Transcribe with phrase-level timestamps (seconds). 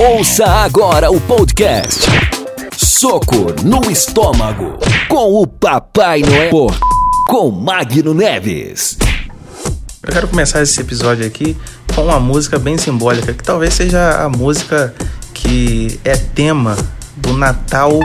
[0.00, 2.06] Ouça agora o podcast
[2.74, 6.68] Soco no Estômago com o Papai Noel
[7.26, 8.96] com Magno Neves.
[10.02, 11.54] Eu quero começar esse episódio aqui
[11.94, 14.94] com uma música bem simbólica, que talvez seja a música
[15.34, 16.78] que é tema
[17.16, 18.00] do Natal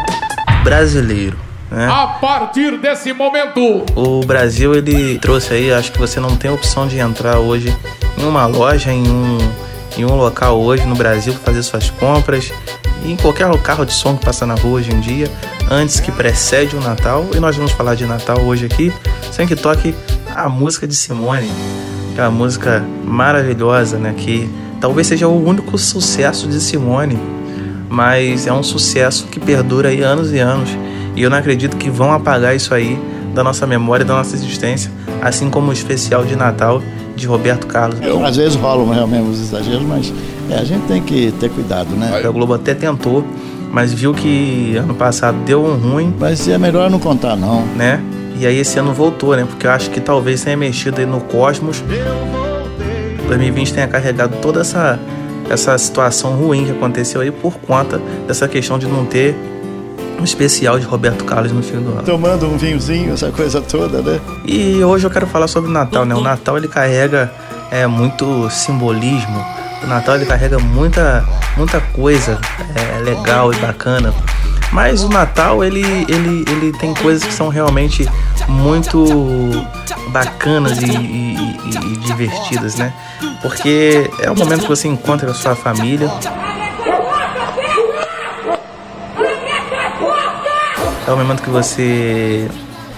[0.66, 1.40] brasileiro.
[1.72, 1.88] Né?
[1.90, 6.90] A partir desse momento, O Brasil ele trouxe aí, acho que você não tem opção
[6.90, 7.74] de entrar hoje
[8.18, 9.38] em uma loja, em um,
[9.98, 12.52] em um local hoje no Brasil para fazer suas compras,
[13.04, 15.30] e em qualquer carro de som que passa na rua hoje em dia,
[15.70, 17.26] antes que precede o Natal.
[17.34, 18.92] E nós vamos falar de Natal hoje aqui,
[19.32, 19.96] sem que toque
[20.36, 21.50] a música de Simone,
[22.12, 24.14] aquela música maravilhosa, né?
[24.18, 24.50] Que
[24.82, 27.20] talvez seja o único sucesso de Simone,
[27.90, 30.70] mas é um sucesso que perdura aí anos e anos.
[31.16, 33.00] E eu não acredito que vão apagar isso aí
[33.34, 34.92] da nossa memória, da nossa existência,
[35.22, 36.82] assim como o especial de Natal
[37.16, 38.00] de Roberto Carlos.
[38.26, 40.14] Às vezes rolam realmente os exageros, mas
[40.50, 42.22] é, a gente tem que ter cuidado, né?
[42.24, 43.26] A Globo até tentou,
[43.72, 47.62] mas viu que ano passado deu um ruim, Mas é melhor não contar, não.
[47.76, 48.02] né?
[48.38, 49.46] E aí esse ano voltou, né?
[49.48, 51.82] Porque eu acho que talvez tenha mexido aí no cosmos.
[53.28, 55.00] 2020 tenha carregado toda essa,
[55.50, 59.36] essa situação ruim que aconteceu aí por conta dessa questão de não ter
[60.20, 62.04] um especial de Roberto Carlos no fim do ano.
[62.04, 64.20] Tomando um vinhozinho, essa coisa toda, né?
[64.46, 66.16] E hoje eu quero falar sobre o Natal, né?
[66.16, 67.32] O Natal ele carrega
[67.72, 69.46] é, muito simbolismo.
[69.84, 71.24] O Natal ele carrega muita,
[71.58, 72.40] muita coisa
[72.76, 74.14] é, legal e bacana.
[74.72, 78.10] Mas o Natal ele, ele, ele tem coisas que são realmente
[78.48, 79.06] muito
[80.10, 82.92] bacanas e, e- e- divertidas, né?
[83.42, 86.10] Porque é o momento que você encontra a sua família,
[91.08, 92.50] É o momento que você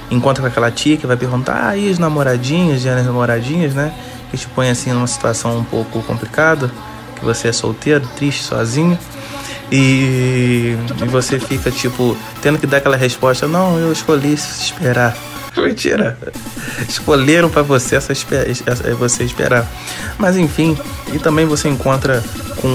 [0.10, 3.94] encontra com aquela tia que vai perguntar, ah, e os namoradinhos, e as namoradinhas, né?
[4.32, 6.72] Que te põe assim numa situação um pouco complicada,
[7.18, 8.98] que você é solteiro, triste, sozinho.
[9.70, 15.16] E, e você fica, tipo, tendo que dar aquela resposta, não, eu escolhi esperar.
[15.64, 16.18] Mentira.
[16.88, 19.66] Escolheram pra você essa, essa- você esperar.
[20.18, 20.78] Mas enfim,
[21.14, 22.24] e também você encontra
[22.62, 22.68] com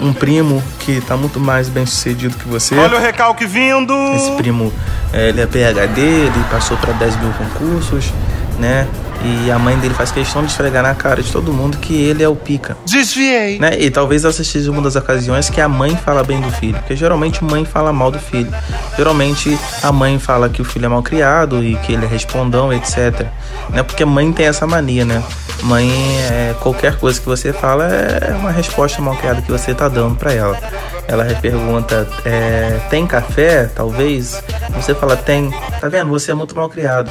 [0.00, 2.74] um primo que tá muito mais bem sucedido que você.
[2.76, 3.92] Olha o recalque vindo.
[4.14, 4.72] Esse primo,
[5.12, 8.12] é, ele é PhD, ele passou para 10 mil concursos,
[8.58, 8.86] né?
[9.22, 12.22] E a mãe dele faz questão de esfregar na cara de todo mundo que ele
[12.22, 13.58] é o pica, Desviei.
[13.58, 13.78] né?
[13.78, 16.96] E talvez essa seja uma das ocasiões que a mãe fala bem do filho, porque
[16.96, 18.50] geralmente mãe fala mal do filho.
[18.96, 22.72] Geralmente a mãe fala que o filho é mal criado e que ele é respondão,
[22.72, 23.26] etc.
[23.68, 23.82] Né?
[23.82, 25.22] Porque mãe tem essa mania, né?
[25.62, 25.90] Mãe,
[26.30, 30.14] é, qualquer coisa que você fala é uma resposta mal criada que você tá dando
[30.16, 30.58] para ela.
[31.06, 33.66] Ela pergunta, é, tem café?
[33.74, 34.42] Talvez.
[34.74, 35.50] Você fala, tem.
[35.80, 36.08] Tá vendo?
[36.10, 37.10] Você é muito mal criado.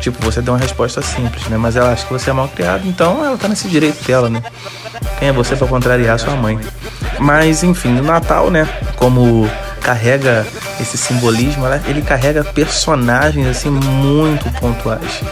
[0.00, 1.56] Tipo, você deu uma resposta simples, né?
[1.56, 4.42] Mas ela acha que você é mal criado, então ela tá nesse direito dela, né?
[5.18, 6.58] Quem é você pra contrariar sua mãe?
[7.18, 8.68] Mas, enfim, o Natal, né?
[8.96, 10.46] Como carrega
[10.80, 15.22] esse simbolismo, ele carrega personagens, assim, muito pontuais.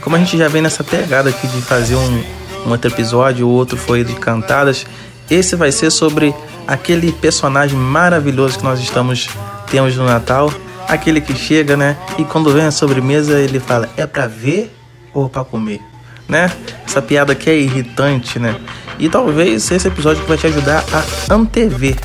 [0.00, 2.24] Como a gente já vem nessa pegada aqui de fazer um,
[2.66, 4.86] um outro episódio, o outro foi de cantadas,
[5.30, 6.34] esse vai ser sobre
[6.66, 9.28] aquele personagem maravilhoso que nós estamos
[9.70, 10.52] temos no Natal,
[10.94, 11.96] aquele que chega, né?
[12.18, 14.74] E quando vem a sobremesa, ele fala: "É pra ver
[15.12, 15.80] ou pra comer?",
[16.28, 16.50] né?
[16.86, 18.56] Essa piada aqui é irritante, né?
[18.98, 21.96] E talvez esse episódio vai te ajudar a antever,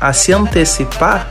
[0.00, 1.28] a se antecipar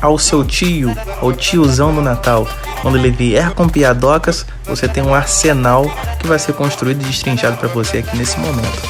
[0.00, 2.46] ao seu tio, ao tiozão do Natal.
[2.82, 5.90] Quando ele vier com piadocas, você tem um arsenal
[6.20, 8.80] que vai ser construído e destrinchado para você aqui nesse momento.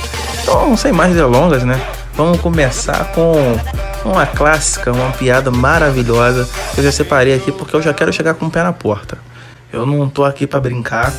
[0.43, 1.81] Então, sem mais delongas, né?
[2.19, 3.33] Vamos começar com
[4.05, 8.35] uma clássica, uma piada maravilhosa que eu já separei aqui porque eu já quero chegar
[8.35, 9.17] com o pé na porta.
[9.73, 11.13] Eu não tô aqui para brincar,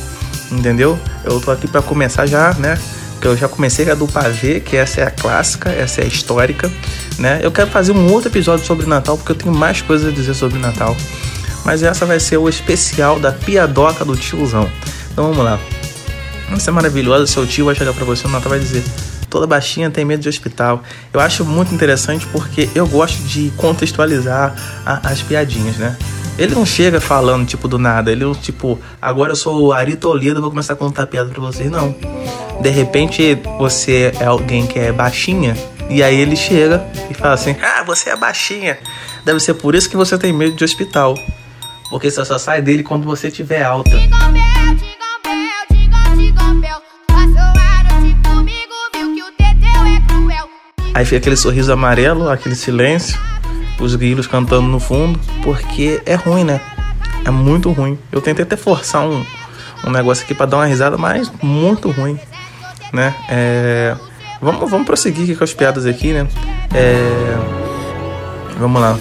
[0.52, 0.98] entendeu?
[1.24, 2.78] Eu tô aqui para começar já, né?
[3.18, 6.06] Que eu já comecei a do pavê, que essa é a clássica, essa é a
[6.06, 6.70] histórica,
[7.18, 7.40] né?
[7.42, 10.34] Eu quero fazer um outro episódio sobre Natal porque eu tenho mais coisas a dizer
[10.34, 10.94] sobre Natal.
[11.64, 14.70] Mas essa vai ser o especial da piadoca do tiozão.
[15.10, 15.58] Então vamos lá.
[16.52, 18.84] Essa é maravilhosa, seu tio vai chegar pra você no Natal vai dizer:
[19.30, 20.82] toda baixinha tem medo de hospital.
[21.12, 24.54] Eu acho muito interessante porque eu gosto de contextualizar
[24.84, 25.96] a- as piadinhas, né?
[26.38, 28.10] Ele não chega falando, tipo, do nada.
[28.10, 31.70] Ele, tipo, agora eu sou o Ari Toledo, vou começar a contar piada pra vocês.
[31.70, 31.94] Não.
[32.60, 35.54] De repente, você é alguém que é baixinha,
[35.88, 38.78] e aí ele chega e fala assim: Ah, você é baixinha.
[39.24, 41.14] Deve ser por isso que você tem medo de hospital.
[41.90, 43.90] Porque você só sai dele quando você tiver alta.
[51.00, 53.18] Aí fica aquele sorriso amarelo, aquele silêncio,
[53.80, 56.60] os grilos cantando no fundo, porque é ruim, né?
[57.24, 57.98] É muito ruim.
[58.12, 59.24] Eu tentei até forçar um,
[59.86, 62.20] um negócio aqui pra dar uma risada, mas muito ruim,
[62.92, 63.14] né?
[63.30, 63.96] É,
[64.42, 66.28] Vamos, vamos prosseguir com as piadas aqui, né?
[66.74, 67.34] É,
[68.58, 68.98] Vamos lá.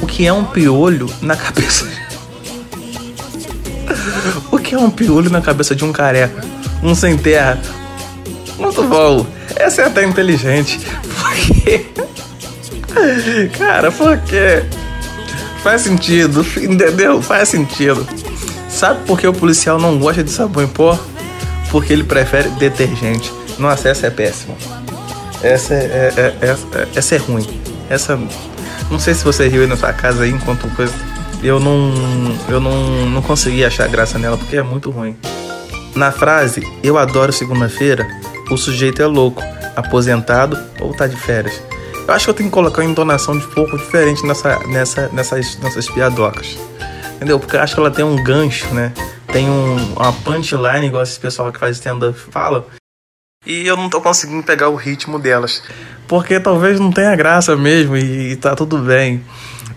[0.00, 1.88] O que é um piolho na cabeça?
[4.52, 6.40] o que é um piolho na cabeça de um careca?
[6.84, 7.60] Um sem terra?
[8.56, 9.26] Muito bom.
[9.56, 10.78] Essa é até inteligente.
[11.36, 11.86] Porque.
[13.58, 14.64] Cara, porque.
[15.62, 17.20] Faz sentido, entendeu?
[17.20, 18.06] Faz sentido.
[18.68, 20.98] Sabe por que o policial não gosta de sabão em pó?
[21.70, 23.32] Porque ele prefere detergente.
[23.58, 24.54] Nossa, essa é péssima.
[25.42, 27.46] Essa é, é, é, é, essa é ruim.
[27.90, 28.18] Essa.
[28.90, 30.92] Não sei se você riu aí na sua casa aí enquanto coisa.
[31.42, 31.92] Eu não.
[32.48, 35.16] Eu não, não consegui achar graça nela porque é muito ruim.
[35.94, 38.06] Na frase, eu adoro segunda-feira,
[38.50, 39.42] o sujeito é louco,
[39.76, 41.62] aposentado ou tá de férias.
[42.06, 45.58] Eu acho que eu tenho que colocar uma entonação de pouco diferente nessa, nessa, nessas,
[45.58, 46.56] nessas piadocas.
[47.16, 47.38] Entendeu?
[47.38, 48.92] Porque eu acho que ela tem um gancho, né?
[49.32, 52.66] Tem um, uma punchline, igual esse pessoal que faz stand-up fala.
[53.44, 55.62] E eu não tô conseguindo pegar o ritmo delas.
[56.06, 59.24] Porque talvez não tenha graça mesmo e, e tá tudo bem.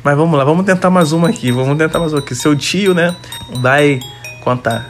[0.03, 1.51] Mas vamos lá, vamos tentar mais uma aqui.
[1.51, 2.35] Vamos tentar mais uma aqui.
[2.35, 3.15] Seu tio, né?
[3.61, 3.99] Vai
[4.43, 4.89] contar.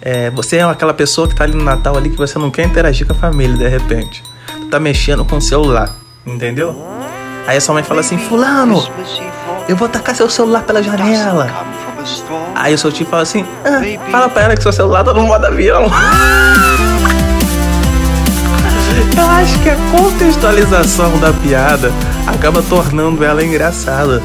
[0.00, 2.64] É, você é aquela pessoa que tá ali no Natal ali que você não quer
[2.64, 4.22] interagir com a família de repente.
[4.70, 5.96] Tá mexendo com o celular.
[6.24, 6.76] Entendeu?
[7.46, 8.86] Aí a sua mãe fala assim: Fulano,
[9.68, 11.50] eu vou tacar seu celular pela janela.
[12.54, 13.80] Aí o seu tio fala assim: ah,
[14.10, 15.86] Fala pra ela que seu celular tá no modo avião.
[19.16, 21.92] Eu acho que a contextualização da piada
[22.26, 24.22] acaba tornando ela engraçada.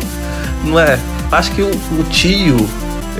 [0.63, 0.99] Não é?
[1.31, 2.57] Acho que o, o tio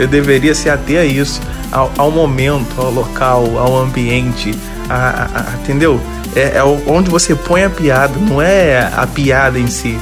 [0.10, 1.42] deveria se ater a isso,
[1.72, 4.54] ao, ao momento, ao local, ao ambiente,
[4.90, 6.00] a, a, a, entendeu?
[6.36, 9.98] É, é, onde você põe a piada, não é a piada em si.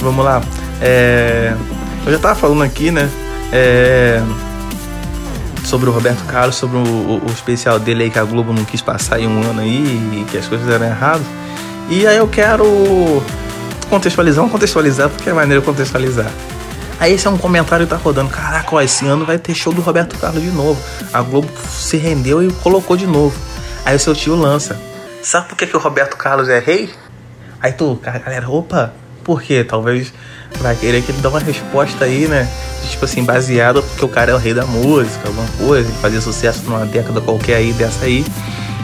[0.00, 0.40] Vamos lá.
[0.80, 1.54] É,
[2.06, 3.08] eu já tava falando aqui, né?
[3.52, 4.22] É,
[5.64, 8.80] sobre o Roberto Carlos, sobre o, o, especial dele aí que a Globo não quis
[8.80, 11.26] passar em um ano aí e que as coisas eram erradas.
[11.88, 13.22] E aí eu quero
[13.90, 16.30] contextualizar, vamos contextualizar porque é maneiro contextualizar.
[16.98, 18.30] Aí esse é um comentário que tá rodando.
[18.30, 20.80] Caraca, ó, esse ano vai ter show do Roberto Carlos de novo.
[21.12, 23.36] A Globo se rendeu e colocou de novo.
[23.84, 24.78] Aí o seu tio lança.
[25.22, 26.90] Sabe por que, que o Roberto Carlos é rei?
[27.60, 28.92] Aí tu, galera, opa,
[29.22, 29.62] por quê?
[29.62, 30.12] Talvez
[30.60, 32.48] vai querer que ele dê uma resposta aí, né?
[32.90, 36.20] Tipo assim, baseada porque o cara é o rei da música, alguma coisa, ele fazia
[36.20, 38.26] sucesso numa década qualquer aí, dessa aí,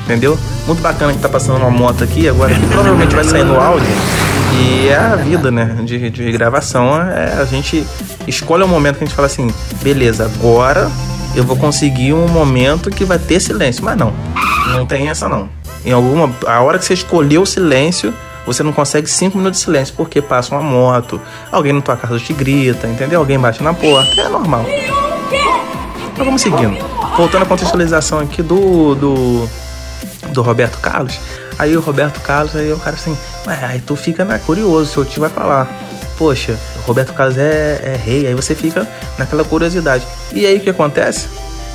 [0.04, 0.38] entendeu?
[0.64, 3.88] Muito bacana que tá passando uma moto aqui, agora provavelmente vai sair no áudio.
[4.60, 5.76] E é a vida, né?
[5.82, 7.84] De, de gravação, é a gente
[8.28, 9.52] escolhe um momento que a gente fala assim,
[9.82, 10.88] beleza, agora
[11.34, 13.84] eu vou conseguir um momento que vai ter silêncio.
[13.84, 14.12] Mas não,
[14.72, 15.57] não tem essa não.
[15.88, 16.30] Em alguma.
[16.46, 18.12] A hora que você escolheu o silêncio,
[18.44, 21.18] você não consegue cinco minutos de silêncio, porque passa uma moto,
[21.50, 23.20] alguém na tua casa te grita, entendeu?
[23.20, 24.20] Alguém bate na porta.
[24.20, 24.66] É normal.
[26.12, 26.76] Então vamos seguindo.
[27.16, 28.94] Voltando à contextualização aqui do.
[28.96, 29.48] do.
[30.30, 31.18] do Roberto Carlos.
[31.58, 35.06] Aí o Roberto Carlos, aí o cara assim, ué, aí tu fica né, curioso, seu
[35.06, 35.66] tio vai falar.
[36.18, 36.54] Poxa,
[36.86, 38.86] Roberto Carlos é, é rei, aí você fica
[39.16, 40.06] naquela curiosidade.
[40.34, 41.28] E aí o que acontece?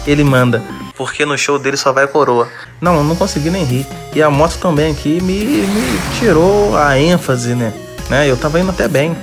[0.05, 0.61] Ele manda,
[0.95, 2.47] porque no show dele só vai coroa.
[2.79, 3.85] Não, não consegui nem rir.
[4.13, 7.73] E a moto também aqui me, me tirou a ênfase, né?
[8.09, 8.29] né?
[8.29, 9.15] Eu tava indo até bem.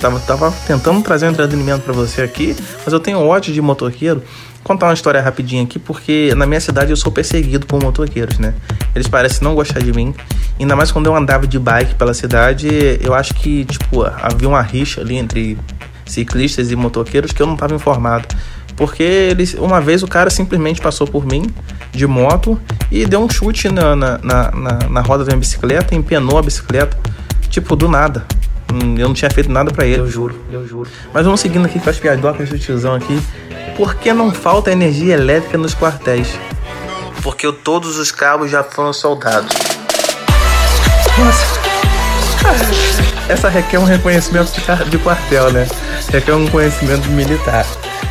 [0.00, 2.54] Tava, tava tentando trazer um entretenimento para você aqui,
[2.84, 4.20] mas eu tenho ódio de motoqueiro.
[4.20, 8.38] Vou contar uma história rapidinha aqui, porque na minha cidade eu sou perseguido por motoqueiros,
[8.38, 8.52] né?
[8.94, 10.14] Eles parecem não gostar de mim.
[10.60, 12.68] Ainda mais quando eu andava de bike pela cidade,
[13.02, 15.56] eu acho que, tipo, havia uma rixa ali entre
[16.04, 18.28] ciclistas e motoqueiros que eu não estava informado.
[18.76, 21.46] Porque eles, uma vez o cara simplesmente passou por mim
[21.92, 24.50] de moto e deu um chute na, na, na,
[24.90, 26.96] na roda da minha bicicleta, empenou a bicicleta,
[27.48, 28.26] tipo, do nada.
[28.72, 30.90] Hum, eu não tinha feito nada para ele, eu juro, eu juro.
[31.12, 33.20] Mas vamos seguindo aqui com as piadocas do tiozão aqui.
[33.76, 36.28] Por que não falta energia elétrica nos quartéis?
[37.22, 39.54] Porque todos os cabos já foram soldados.
[41.18, 43.13] Nossa.
[43.28, 44.52] Essa requer um reconhecimento
[44.90, 45.66] de quartel, né?
[46.12, 47.66] Requer um conhecimento militar.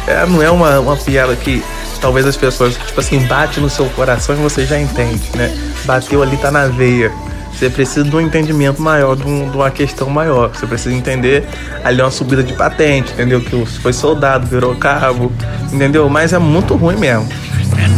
[0.08, 1.64] É, não é uma, uma piada que
[2.02, 5.56] talvez as pessoas, tipo assim, bate no seu coração e você já entende, né?
[5.86, 7.12] Bateu ali, tá na veia.
[7.54, 10.50] Você precisa de um entendimento maior, de, um, de uma questão maior.
[10.50, 11.48] Você precisa entender
[11.84, 13.40] ali uma subida de patente, entendeu?
[13.40, 15.32] Que foi soldado, virou cabo,
[15.72, 16.10] entendeu?
[16.10, 17.30] Mas é muito ruim mesmo.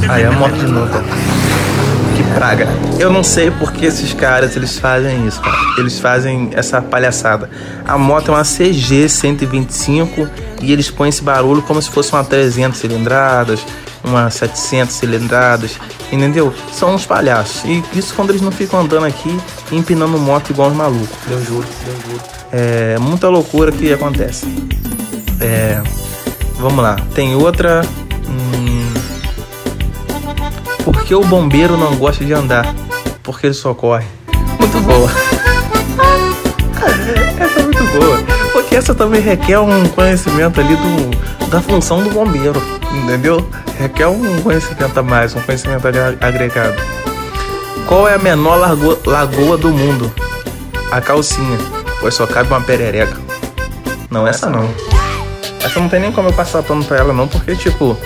[0.10, 1.45] Aí a moto de novo.
[2.36, 2.68] Praga.
[3.00, 5.58] Eu não sei porque esses caras eles fazem isso, cara.
[5.77, 7.50] Eles fazem essa palhaçada.
[7.86, 10.27] A moto é uma CG 125
[10.62, 13.65] e eles põem esse barulho como se fosse uma 300 cilindradas,
[14.04, 15.80] uma 700 cilindradas,
[16.12, 16.54] entendeu?
[16.74, 17.63] São uns palhaços.
[17.63, 19.39] E isso quando eles não ficam andando aqui
[19.72, 21.18] empinando moto igual os malucos.
[21.32, 22.24] Eu juro, eu juro.
[22.51, 24.46] É muita loucura que acontece.
[25.39, 25.82] É,
[26.58, 26.98] vamos lá.
[27.13, 27.82] Tem outra.
[28.27, 28.64] Hum,
[30.86, 32.74] por que o bombeiro não gosta de andar?
[33.24, 34.06] Porque ele só corre.
[34.60, 35.10] Muito boa.
[37.39, 38.20] Essa é muito boa.
[38.54, 42.62] Porque que essa também requer um conhecimento ali do, da função do bombeiro,
[42.94, 43.48] entendeu?
[43.80, 46.75] Requer um conhecimento a mais, um conhecimento ali agregado.
[47.88, 50.12] Qual é a menor lagoa, lagoa do mundo?
[50.92, 51.58] A calcinha,
[52.00, 53.18] pois só cabe uma perereca.
[54.10, 54.70] Não, essa não.
[55.63, 57.98] Essa não tem nem como eu passar pano pra ela não, porque tipo,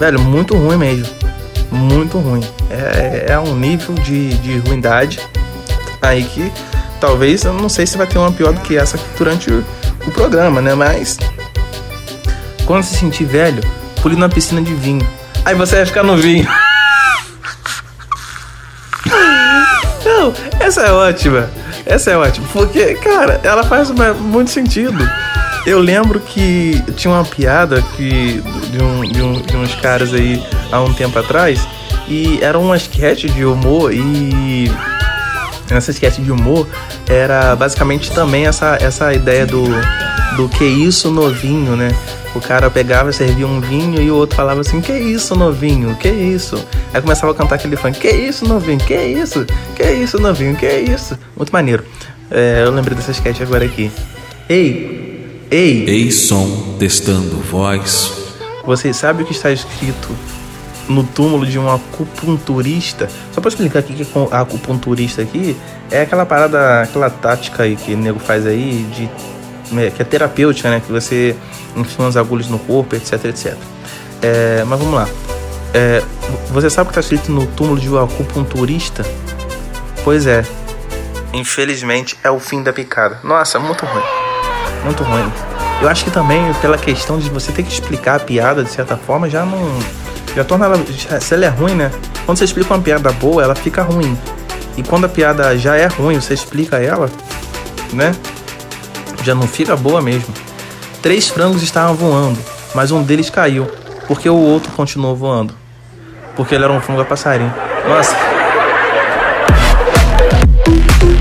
[0.00, 1.21] velho, muito ruim mesmo.
[1.72, 2.44] Muito ruim.
[2.70, 5.18] É, é um nível de, de ruindade
[6.02, 6.52] aí que
[7.00, 9.64] talvez eu não sei se vai ter uma pior do que essa durante o,
[10.06, 10.74] o programa, né?
[10.74, 11.16] Mas
[12.66, 13.62] quando se sentir velho,
[14.02, 15.08] pule na piscina de vinho.
[15.44, 16.46] Aí você vai ficar no vinho.
[20.04, 21.48] Não, essa é ótima.
[21.86, 22.46] Essa é ótima.
[22.52, 25.08] Porque, cara, ela faz muito sentido.
[25.64, 30.44] Eu lembro que tinha uma piada que, de, um, de, um, de uns caras aí
[30.72, 31.68] há um tempo atrás.
[32.08, 34.70] E era uma sketch de humor e
[35.70, 36.66] nessa sketch de humor
[37.08, 39.64] era basicamente também essa, essa ideia do,
[40.36, 41.90] do que isso novinho, né?
[42.34, 45.94] O cara pegava, servia um vinho e o outro falava assim: Que isso, novinho?
[45.96, 46.56] Que isso?
[46.92, 48.78] Aí começava a cantar aquele funk: Que isso, novinho?
[48.78, 49.44] Que isso?
[49.76, 50.56] Que isso, novinho?
[50.56, 51.18] Que isso?
[51.36, 51.84] Muito maneiro.
[52.30, 53.90] É, eu lembrei dessa sketch agora aqui.
[54.48, 55.84] Ei, ei.
[55.86, 58.10] Ei, som, testando voz.
[58.64, 60.08] Você sabe o que está escrito
[60.88, 63.08] no túmulo de um acupunturista.
[63.32, 65.56] Só para explicar aqui que é acupunturista aqui
[65.90, 69.08] é aquela parada, aquela tática aí que o nego faz aí de
[69.72, 70.82] né, que é terapêutica, né?
[70.84, 71.36] Que você
[71.76, 73.56] enfia umas agulhas no corpo, etc, etc.
[74.20, 75.08] É, mas vamos lá.
[75.74, 76.02] É,
[76.50, 79.04] você sabe o que está escrito no túmulo de um acupunturista?
[80.04, 80.44] Pois é.
[81.32, 83.18] Infelizmente é o fim da picada.
[83.22, 84.02] Nossa, muito ruim.
[84.84, 85.32] Muito ruim.
[85.80, 88.96] Eu acho que também pela questão de você ter que explicar a piada de certa
[88.96, 89.78] forma já não
[90.34, 90.80] já torna ela.
[91.20, 91.90] Se ela é ruim, né?
[92.24, 94.16] Quando você explica uma piada boa, ela fica ruim.
[94.76, 97.10] E quando a piada já é ruim, você explica ela,
[97.92, 98.14] né?
[99.22, 100.32] Já não fica boa mesmo.
[101.02, 102.38] Três frangos estavam voando,
[102.74, 103.70] mas um deles caiu,
[104.06, 105.54] porque o outro continuou voando.
[106.34, 107.52] Porque ele era um frango a passarinho.
[107.86, 108.16] Nossa.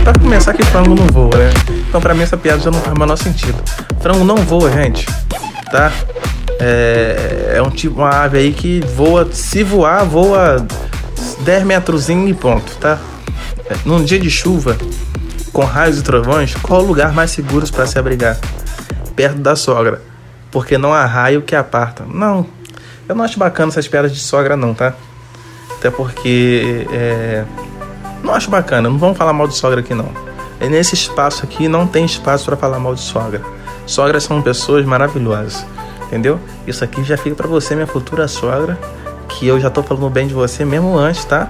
[0.04, 1.50] Pra começar que frango não voa, né?
[1.90, 3.62] Então pra mim essa piada já não faz o menor sentido.
[4.00, 5.06] Frango não voa, gente.
[5.70, 5.92] Tá?
[6.64, 10.64] É, é um tipo, uma ave aí que voa, se voar, voa
[11.40, 13.00] 10 metros e ponto, tá?
[13.84, 14.78] Num dia de chuva,
[15.52, 18.38] com raios e trovões, qual o lugar mais seguro para se abrigar?
[19.16, 20.04] Perto da sogra,
[20.52, 22.06] porque não há raio que aparta.
[22.08, 22.46] Não,
[23.10, 24.94] eu não acho bacana essas piadas de sogra, não, tá?
[25.80, 27.44] Até porque é,
[28.24, 30.12] não acho bacana, não vamos falar mal de sogra aqui, não.
[30.60, 33.42] E nesse espaço aqui não tem espaço para falar mal de sogra.
[33.88, 35.66] Sogras são pessoas maravilhosas
[36.12, 36.38] entendeu?
[36.68, 38.78] Isso aqui já fica para você, minha futura sogra,
[39.30, 41.50] que eu já tô falando bem de você mesmo antes, tá?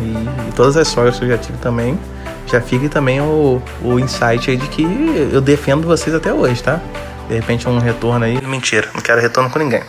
[0.00, 1.98] E, e todas as sogras que eu já tive também,
[2.46, 4.82] já fique também o, o insight aí de que
[5.30, 6.80] eu defendo vocês até hoje, tá?
[7.28, 8.40] De repente um retorno aí.
[8.40, 9.82] Mentira, não quero retorno com ninguém.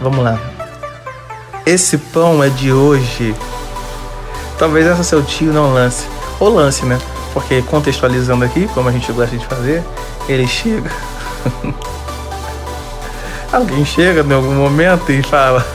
[0.00, 0.40] Vamos lá.
[1.66, 3.34] Esse pão é de hoje.
[4.58, 6.06] Talvez essa seu tio não lance.
[6.40, 6.98] Ou lance, né?
[7.34, 9.84] Porque contextualizando aqui, como a gente gosta de fazer,
[10.26, 10.90] ele chega.
[13.52, 15.66] Alguém chega em algum momento e fala: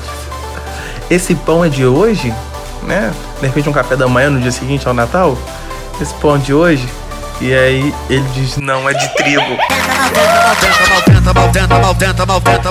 [1.10, 2.34] Esse pão é de hoje?
[2.84, 3.12] Né?
[3.40, 5.38] De repente, um café da manhã no dia seguinte ao Natal.
[6.00, 6.88] Esse pão é de hoje?
[7.42, 9.58] E aí ele diz: Não, é de trigo.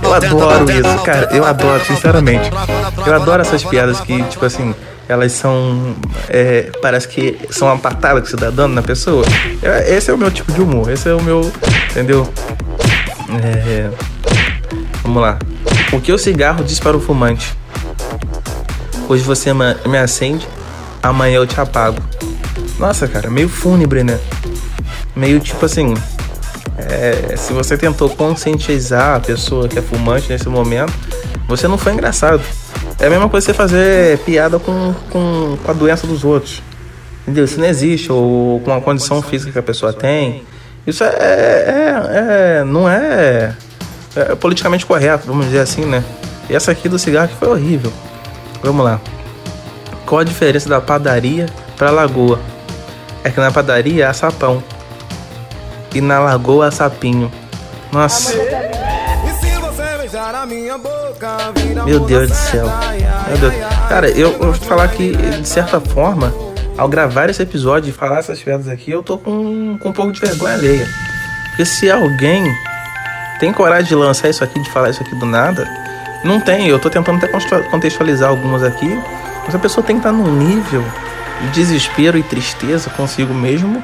[0.02, 1.28] Eu adoro isso, cara.
[1.32, 2.50] Eu adoro, sinceramente.
[3.04, 4.74] Eu adoro essas piadas que, tipo assim,
[5.08, 5.96] elas são.
[6.28, 9.24] É, parece que são uma patada que você tá dando na pessoa.
[9.86, 10.90] Esse é o meu tipo de humor.
[10.90, 11.52] Esse é o meu.
[11.90, 12.32] Entendeu?
[13.42, 13.90] É.
[15.02, 15.38] Vamos lá.
[15.92, 17.56] O que o cigarro diz para o fumante?
[19.08, 20.46] Hoje você me acende,
[21.02, 22.00] amanhã eu te apago.
[22.78, 24.18] Nossa, cara, meio fúnebre, né?
[25.14, 25.94] Meio tipo assim.
[26.78, 30.92] É, se você tentou conscientizar a pessoa que é fumante nesse momento,
[31.46, 32.42] você não foi engraçado.
[32.98, 36.62] É a mesma coisa você fazer piada com, com, com a doença dos outros.
[37.22, 37.44] Entendeu?
[37.44, 40.44] Isso não existe, ou com a condição física que a pessoa tem.
[40.86, 43.54] Isso é, é, é não é
[44.14, 46.04] é, politicamente correto, vamos dizer assim, né?
[46.48, 47.92] E essa aqui do cigarro que foi horrível.
[48.62, 49.00] Vamos lá.
[50.04, 52.38] Qual a diferença da padaria para lagoa?
[53.24, 54.62] É que na padaria há sapão
[55.94, 57.30] e na lagoa há sapinho.
[57.92, 58.34] Nossa.
[61.84, 62.66] Meu Deus do céu.
[63.28, 63.54] Meu Deus.
[63.88, 66.32] Cara, eu, eu vou falar que, de certa forma,
[66.76, 70.12] ao gravar esse episódio e falar essas piadas aqui, eu tô com, com um pouco
[70.12, 70.88] de vergonha alheia.
[71.50, 72.44] Porque se alguém
[73.42, 75.68] tem coragem de lançar isso aqui, de falar isso aqui do nada?
[76.22, 76.68] Não tem.
[76.68, 77.26] Eu tô tentando até
[77.72, 78.96] contextualizar algumas aqui.
[79.44, 80.84] Mas a pessoa tem que estar num nível
[81.40, 83.82] de desespero e tristeza consigo mesmo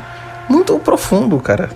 [0.49, 1.71] muito profundo, cara.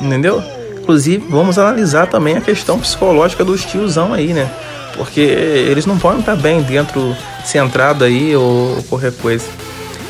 [0.00, 0.40] Entendeu?
[0.80, 4.48] Inclusive, vamos analisar também a questão psicológica dos tiozão aí, né?
[4.96, 7.12] Porque eles não podem estar bem dentro,
[7.44, 9.46] centrado aí ou qualquer coisa.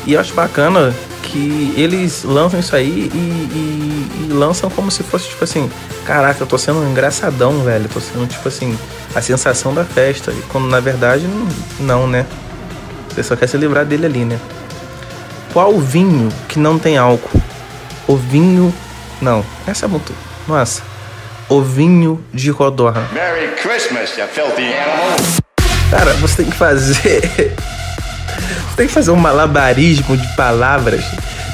[0.05, 0.93] E eu acho bacana
[1.27, 5.69] que eles lançam isso aí e, e, e, lançam como se fosse tipo assim:
[6.05, 7.89] caraca, eu tô sendo um engraçadão, velho.
[7.89, 8.77] Tô sendo tipo assim,
[9.13, 10.31] a sensação da festa.
[10.31, 11.27] E quando na verdade,
[11.79, 12.25] não, né?
[13.09, 14.39] Você só quer se livrar dele ali, né?
[15.51, 17.41] Qual vinho que não tem álcool?
[18.07, 18.73] O vinho.
[19.21, 20.13] Não, essa é muito.
[20.47, 20.81] Nossa.
[21.49, 23.07] O vinho de codorna.
[23.13, 25.17] Merry Christmas, you filthy animal.
[25.89, 27.55] Cara, você tem que fazer.
[28.77, 31.03] Tem que fazer um malabarismo de palavras,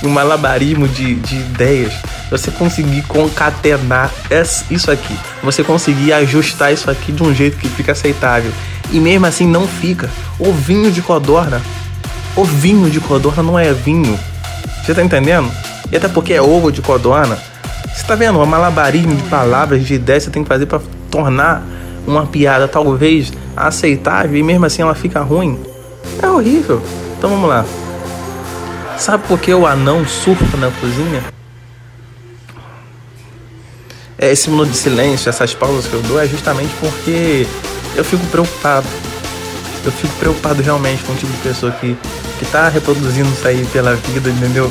[0.03, 1.93] um malabarismo de, de ideias.
[2.29, 4.11] Você conseguir concatenar
[4.69, 5.17] isso aqui.
[5.41, 8.51] Você conseguir ajustar isso aqui de um jeito que fica aceitável.
[8.91, 10.09] E mesmo assim não fica.
[10.37, 11.61] O vinho de codorna.
[12.35, 14.19] O vinho de codorna não é vinho.
[14.83, 15.49] Você tá entendendo?
[15.89, 17.37] E até porque é ovo de codorna.
[17.95, 18.37] Você tá vendo?
[18.37, 21.63] Um malabarismo de palavras, de ideias que você tem que fazer para tornar
[22.05, 25.57] uma piada talvez aceitável e mesmo assim ela fica ruim.
[26.21, 26.83] É horrível.
[27.23, 27.65] Então vamos lá.
[28.97, 31.23] Sabe por que o anão surfa na cozinha?
[34.17, 37.47] É esse minuto de silêncio, essas pausas que eu dou é justamente porque
[37.95, 38.85] eu fico preocupado.
[39.85, 41.95] Eu fico preocupado realmente com o tipo de pessoa que,
[42.39, 44.69] que tá reproduzindo isso aí pela vida, entendeu?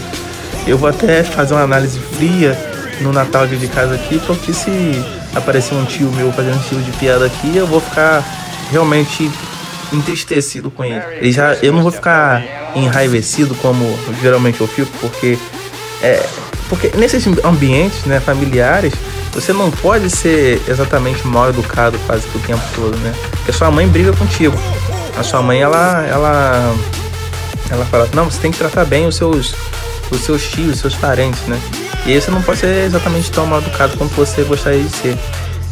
[0.66, 2.54] Eu vou até fazer uma análise fria
[3.00, 5.02] no Natal de casa aqui, porque se
[5.34, 8.22] aparecer um tio meu fazendo um tipo de piada aqui, eu vou ficar
[8.70, 9.30] realmente
[9.92, 11.02] entristecido com ele.
[11.20, 12.42] ele já, eu não vou ficar
[12.74, 15.38] enraivecido como geralmente eu fico, porque
[16.02, 16.26] é,
[16.68, 18.94] porque nesses ambientes né, familiares
[19.32, 23.14] você não pode ser exatamente mal educado quase que o tempo todo, né?
[23.30, 24.56] Porque sua mãe briga contigo.
[25.16, 26.74] A sua mãe ela ela
[27.70, 29.54] ela fala: "Não, você tem que tratar bem os seus
[30.10, 31.60] os seus tios, os seus parentes, né?"
[32.04, 35.18] E aí você não pode ser exatamente tão mal educado quanto você gostaria de ser.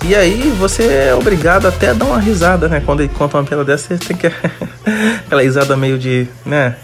[0.05, 2.83] E aí você é obrigado até a dar uma risada, né?
[2.85, 4.27] Quando ele conta uma piada dessa, você tem que.
[5.27, 6.27] Aquela risada meio de.
[6.45, 6.75] né?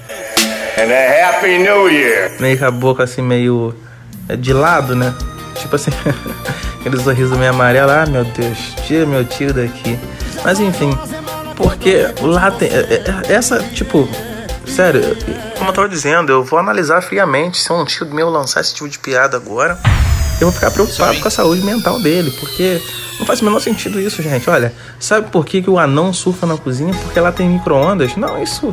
[0.79, 2.33] And a Happy New Year!
[2.39, 3.75] Meio com a boca assim, meio.
[4.29, 5.15] é, de lado, né?
[5.55, 5.91] Tipo assim.
[6.81, 7.91] aquele sorriso meio amarelo.
[7.91, 9.99] Ah, meu Deus, tira meu tio daqui.
[10.45, 10.97] Mas enfim.
[11.57, 12.69] Porque lá tem.
[12.69, 14.09] é- é- Essa, tipo.
[14.67, 15.01] Sério,
[15.57, 18.89] como eu tava dizendo, eu vou analisar friamente se um tio meu lançar esse tipo
[18.89, 19.79] de piada agora.
[20.39, 22.81] Eu vou ficar preocupado com a saúde mental dele, porque
[23.19, 24.49] não faz o menor sentido isso, gente.
[24.51, 26.93] Olha, sabe por que, que o anão surfa na cozinha?
[27.05, 28.17] Porque lá tem micro-ondas?
[28.17, 28.71] Não, isso.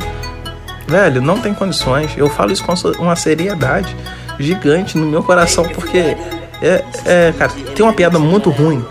[0.86, 2.10] Velho, não tem condições.
[2.16, 3.96] Eu falo isso com uma seriedade
[4.38, 6.16] gigante no meu coração, porque.
[6.62, 8.84] É, é, cara, tem uma piada muito ruim.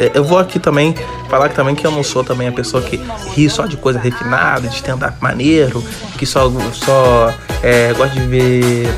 [0.00, 0.94] É, Eu vou aqui também
[1.28, 3.00] falar que também que eu não sou também a pessoa que
[3.34, 5.82] ri só de coisa refinada, de stand-up maneiro,
[6.16, 8.88] que só, só é, gosta de ver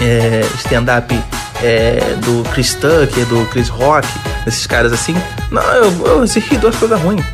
[0.00, 1.14] é, stand-up
[1.62, 4.06] é, do Chris Tucker, do Chris Rock,
[4.44, 5.14] desses caras assim.
[5.50, 7.24] Não, eu, eu ri duas coisas ruins.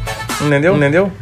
[0.40, 0.76] Entendeu?
[0.76, 1.12] Entendeu?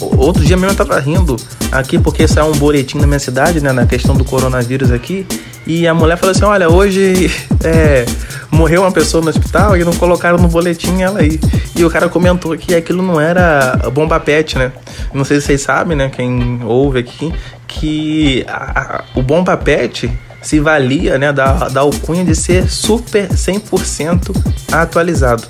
[0.00, 1.36] O- Outro dia mesmo eu tava rindo
[1.72, 5.26] aqui porque saiu um boletim na minha cidade, né, na questão do coronavírus aqui,
[5.66, 7.30] e a mulher falou assim: Olha, hoje
[7.64, 8.04] é,
[8.50, 11.38] morreu uma pessoa no hospital e não colocaram no boletim ela aí.
[11.76, 14.72] E o cara comentou que aquilo não era bomba pet, né?
[15.12, 17.32] Não sei se vocês sabem, né, quem ouve aqui,
[17.66, 20.10] que a- a- o bomba pet
[20.42, 24.34] se valia, né, da, da alcunha de ser super 100%
[24.72, 25.44] atualizado.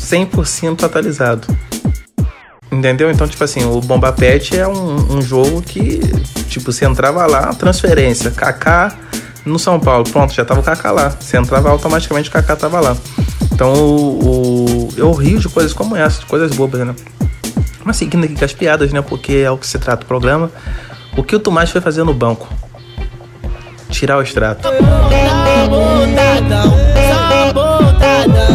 [0.00, 1.46] 100% atualizado.
[2.70, 3.10] Entendeu?
[3.10, 6.00] Então, tipo assim, o Bomba Pet é um, um jogo que,
[6.48, 8.94] tipo, você entrava lá, transferência, Kaká
[9.44, 11.10] no São Paulo, pronto, já tava o Kaká lá.
[11.10, 12.96] Você entrava automaticamente, o Kaká tava lá.
[13.52, 16.94] Então, o, o- eu rio de coisas como essa, de coisas bobas, né?
[17.84, 19.02] Mas seguindo aqui com as piadas, né?
[19.02, 20.50] Porque é o que se trata o programa.
[21.16, 22.48] O que o Tomás foi fazer no banco?
[23.94, 24.68] Tirar o extrato.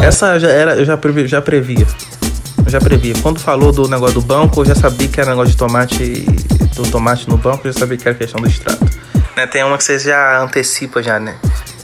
[0.04, 1.88] Essa já era, eu já, previ, já previa.
[2.66, 3.14] Eu já previa.
[3.22, 6.26] Quando falou do negócio do banco, eu já sabia que era negócio de tomate,
[6.76, 8.86] do tomate no banco, eu já sabia que era questão do extrato.
[9.38, 11.36] Né, tem uma que você já antecipa já, né?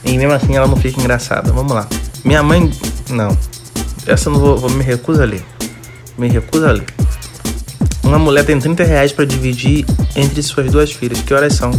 [0.04, 1.50] E mesmo assim ela não fica engraçada.
[1.50, 1.88] Vamos lá.
[2.22, 2.70] Minha mãe.
[3.08, 3.36] Não.
[4.06, 5.42] Essa eu não vou, vou me recusa a ler.
[6.18, 6.86] Me recusa a ler.
[8.04, 11.22] Uma mulher tem 30 reais pra dividir entre suas duas filhas.
[11.22, 11.70] Que horas são?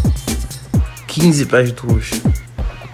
[1.18, 2.12] 15 para as duas.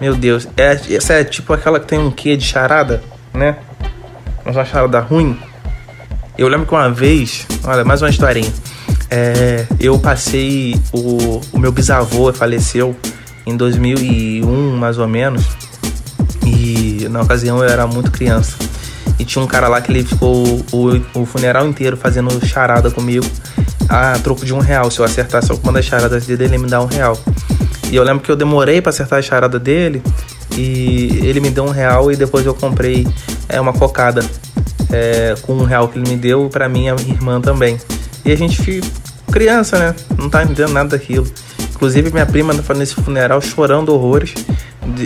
[0.00, 0.48] Meu Deus.
[0.56, 3.56] É, essa é tipo aquela que tem um quê de charada, né?
[4.44, 5.38] Mas uma charada ruim.
[6.36, 8.50] Eu lembro que uma vez, olha, mais uma historinha.
[9.10, 10.80] É, eu passei.
[10.92, 12.96] O, o meu bisavô faleceu
[13.46, 15.44] em 2001, mais ou menos.
[16.46, 18.56] E na ocasião eu era muito criança.
[19.18, 23.26] E tinha um cara lá que ele ficou o, o funeral inteiro fazendo charada comigo
[23.88, 24.90] a troco de um real.
[24.90, 27.18] Se eu acertasse alguma das charadas dele, ele me dá um real.
[27.94, 30.02] E eu lembro que eu demorei pra acertar a charada dele.
[30.58, 33.06] E ele me deu um real e depois eu comprei
[33.48, 34.20] é, uma cocada
[34.92, 37.78] é, com um real que ele me deu pra minha irmã também.
[38.24, 38.80] E a gente,
[39.30, 39.94] criança, né?
[40.18, 41.24] Não tá entendendo nada daquilo.
[41.72, 44.34] Inclusive, minha prima foi nesse funeral chorando horrores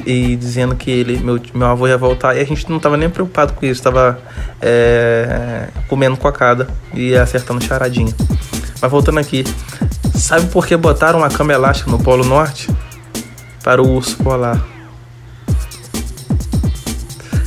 [0.06, 2.38] e dizendo que ele, meu, meu avô ia voltar.
[2.38, 4.18] E a gente não tava nem preocupado com isso, tava
[4.62, 8.14] é, comendo cocada e acertando charadinha.
[8.80, 9.44] Mas voltando aqui,
[10.18, 12.68] sabe por que botaram uma cama elástica no Polo Norte?
[13.62, 14.62] Para o urso polar.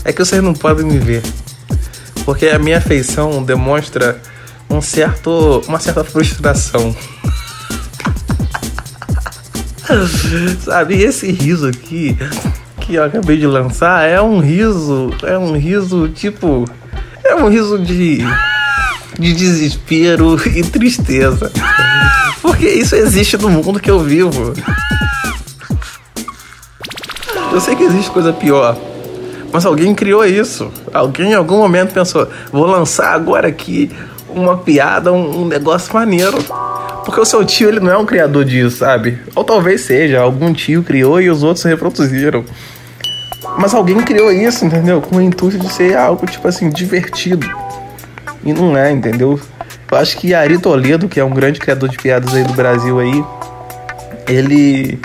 [0.03, 1.21] É que vocês não podem me ver.
[2.25, 4.19] Porque a minha feição demonstra
[4.69, 6.95] um certo, uma certa frustração.
[10.63, 12.17] Sabe, esse riso aqui
[12.79, 16.65] que eu acabei de lançar é um riso, é um riso tipo,
[17.23, 18.19] é um riso de
[19.19, 21.51] de desespero e tristeza.
[22.41, 24.53] Porque isso existe no mundo que eu vivo.
[27.51, 28.77] Eu sei que existe coisa pior.
[29.51, 30.71] Mas alguém criou isso.
[30.93, 33.91] Alguém em algum momento pensou: vou lançar agora aqui
[34.29, 36.37] uma piada, um, um negócio maneiro.
[37.03, 39.19] Porque o seu tio ele não é um criador disso, sabe?
[39.35, 42.45] Ou talvez seja, algum tio criou e os outros reproduziram.
[43.57, 45.01] Mas alguém criou isso, entendeu?
[45.01, 47.47] Com o intuito de ser algo, tipo assim, divertido.
[48.43, 49.39] E não é, entendeu?
[49.91, 52.97] Eu acho que Ari Toledo, que é um grande criador de piadas aí do Brasil
[52.97, 53.23] aí,
[54.27, 54.97] ele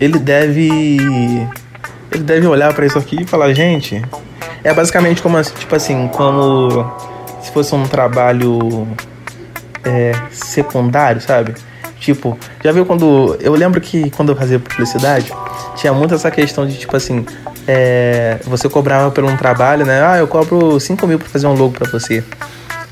[0.00, 0.68] ele deve
[2.10, 4.02] ele deve olhar pra isso aqui e falar, gente,
[4.64, 6.92] é basicamente como tipo assim, como
[7.40, 8.88] se fosse um trabalho
[9.84, 11.54] é, secundário, sabe?
[12.00, 13.36] Tipo, já viu quando.
[13.40, 15.32] Eu lembro que quando eu fazia publicidade,
[15.76, 17.24] tinha muito essa questão de tipo assim.
[17.66, 20.02] é, você cobrava por um trabalho, né?
[20.04, 22.22] Ah, eu cobro 5 mil pra fazer um logo pra você.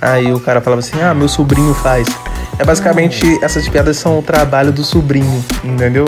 [0.03, 2.09] Aí o cara falava assim: Ah, meu sobrinho faz.
[2.59, 6.05] É basicamente essas piadas são o trabalho do sobrinho, entendeu?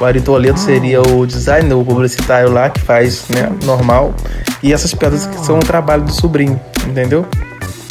[0.00, 4.14] O Ari Toledo seria o designer, o publicitário lá que faz, né, normal.
[4.62, 7.26] E essas piadas são o trabalho do sobrinho, entendeu?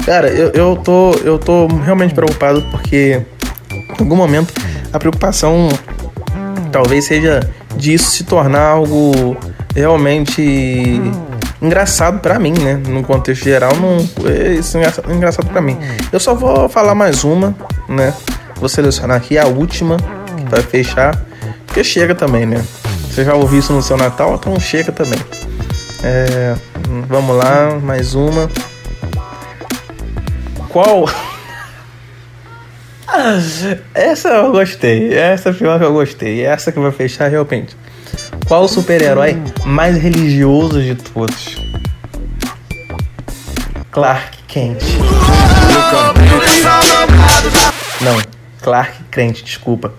[0.06, 3.21] Cara, eu, eu, tô, eu tô realmente preocupado porque
[3.71, 4.54] em algum momento
[4.91, 5.67] a preocupação
[6.71, 7.41] talvez seja
[7.76, 9.36] disso se tornar algo
[9.76, 11.02] realmente
[11.62, 12.82] engraçado pra mim, né?
[12.88, 13.98] No contexto geral, não
[14.30, 15.78] é isso engraçado, engraçado pra mim.
[16.12, 17.56] Eu só vou falar mais uma,
[17.88, 18.13] né?
[18.56, 21.20] Vou selecionar aqui a última que vai fechar,
[21.65, 22.63] porque chega também, né?
[23.10, 25.20] Você já ouviu isso no seu Natal, então chega também.
[26.04, 26.56] É,
[27.08, 28.50] vamos lá, mais uma.
[30.70, 31.10] Qual?
[33.93, 35.13] Essa eu gostei.
[35.13, 36.46] Essa foi uma que eu gostei.
[36.46, 37.76] Essa que vai fechar realmente.
[38.47, 41.57] Qual o super-herói mais religioso de todos?
[43.91, 44.81] Clark Kent.
[47.99, 48.17] Não,
[48.62, 49.91] Clark Kent, desculpa.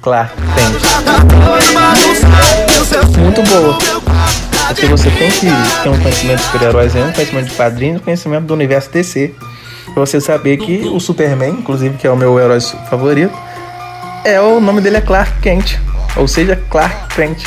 [0.00, 0.80] Clark Kent.
[3.18, 3.78] Muito boa.
[4.68, 5.46] Porque você tem que
[5.82, 9.34] ter um conhecimento de super-heróis aí, um conhecimento de quadrinhos, um conhecimento do universo DC.
[9.92, 13.36] Pra você saber que o Superman, inclusive, que é o meu herói favorito,
[14.24, 15.78] é o nome dele é Clark Kent.
[16.16, 17.44] Ou seja, Clark Kent.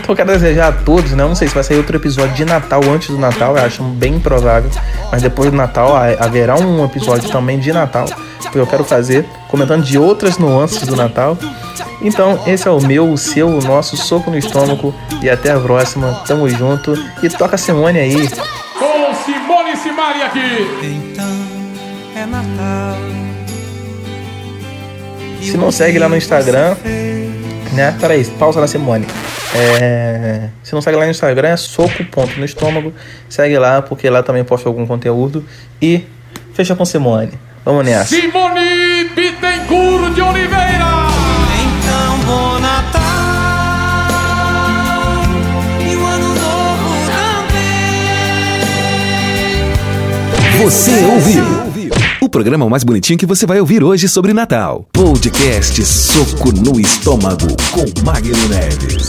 [0.00, 1.22] Então eu quero desejar a todos, né?
[1.22, 3.82] Eu não sei se vai sair outro episódio de Natal antes do Natal, eu acho
[3.82, 4.70] bem provável.
[5.10, 8.06] Mas depois do Natal ha- haverá um episódio também de Natal,
[8.50, 11.36] que eu quero fazer, comentando de outras nuances do Natal.
[12.00, 14.94] Então, esse é o meu, o seu, o nosso soco no estômago.
[15.20, 16.22] E até a próxima.
[16.26, 16.94] Tamo junto.
[17.22, 18.28] E toca a Simone aí.
[18.78, 21.14] Com Simone Simari aqui.
[25.42, 26.76] Se não segue lá no Instagram,
[27.72, 27.96] né?
[28.00, 29.06] Peraí, pausa na Simone.
[29.54, 32.92] É, se não segue lá no Instagram, é soco ponto no estômago.
[33.28, 35.44] Segue lá, porque lá também posto algum conteúdo.
[35.80, 36.04] E
[36.52, 37.32] fecha com Simone.
[37.64, 38.14] Vamos nessa.
[38.16, 41.08] Simone Bittencourt de Oliveira.
[41.60, 43.02] Então bom Natal
[45.80, 47.06] e o ano novo
[50.56, 50.64] também.
[50.64, 51.67] Você ouviu?
[52.28, 54.86] O programa mais bonitinho que você vai ouvir hoje sobre Natal.
[54.92, 59.08] Podcast Soco no Estômago com Magno Neves.